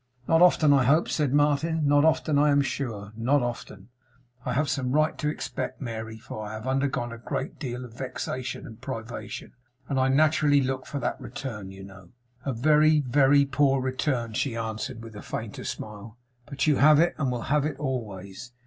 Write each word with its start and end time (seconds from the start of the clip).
'Not 0.27 0.41
often, 0.41 0.73
I 0.73 0.85
hope,' 0.85 1.09
said 1.09 1.31
Martin. 1.31 1.87
'Not 1.87 2.03
often, 2.05 2.39
I 2.39 2.49
am 2.49 2.63
sure. 2.63 3.13
Not 3.15 3.43
often, 3.43 3.89
I 4.43 4.53
have 4.53 4.67
some 4.67 4.93
right 4.93 5.15
to 5.19 5.29
expect, 5.29 5.79
Mary; 5.79 6.17
for 6.17 6.43
I 6.43 6.53
have 6.53 6.65
undergone 6.65 7.11
a 7.11 7.19
great 7.19 7.59
deal 7.59 7.85
of 7.85 7.93
vexation 7.99 8.65
and 8.65 8.81
privation, 8.81 9.53
and 9.87 9.99
I 9.99 10.07
naturally 10.07 10.59
look 10.61 10.87
for 10.87 10.99
that 11.01 11.21
return, 11.21 11.69
you 11.69 11.83
know.' 11.83 12.09
'A 12.45 12.53
very, 12.53 13.01
very 13.01 13.45
poor 13.45 13.79
return,' 13.79 14.33
she 14.33 14.55
answered 14.55 15.03
with 15.03 15.15
a 15.15 15.21
fainter 15.21 15.63
smile. 15.63 16.17
'But 16.47 16.65
you 16.65 16.77
have 16.77 16.99
it, 16.99 17.13
and 17.19 17.31
will 17.31 17.43
have 17.53 17.63
it 17.65 17.77
always. 17.77 18.53